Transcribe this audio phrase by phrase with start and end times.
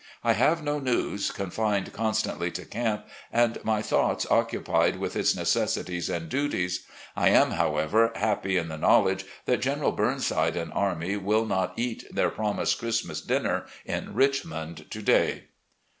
[0.23, 6.09] I have no news, confined constantly to camp, and my thoughts occupied with its necessities
[6.09, 6.87] and duties.
[7.15, 12.03] I am, however, happy in the knowledge that General Burnside and army will not eat
[12.09, 15.43] their promised Christmas diimer in Richmond to day."